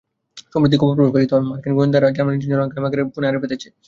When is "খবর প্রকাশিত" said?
0.81-1.31